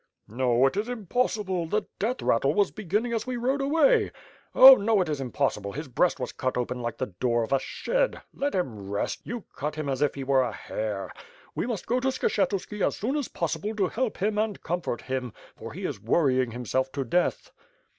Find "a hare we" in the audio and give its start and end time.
10.41-11.67